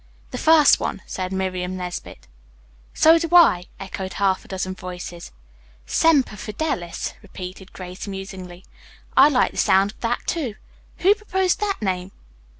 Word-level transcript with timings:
"The 0.31 0.39
first 0.39 0.79
one," 0.79 1.03
said 1.05 1.31
Miriam 1.31 1.77
Nesbit. 1.77 2.25
"So 2.91 3.19
do 3.19 3.29
I," 3.35 3.65
echoed 3.79 4.13
half 4.13 4.43
a 4.43 4.47
dozen 4.47 4.73
voices. 4.73 5.31
"'Semper 5.85 6.37
Fidelis,'" 6.37 7.13
repeated 7.21 7.71
Grace 7.71 8.07
musingly. 8.07 8.65
"I 9.15 9.29
like 9.29 9.51
the 9.51 9.57
sound 9.57 9.91
of 9.91 9.99
that, 9.99 10.25
too. 10.25 10.55
Who 11.05 11.13
proposed 11.13 11.59
that 11.59 11.83
name?" 11.83 12.09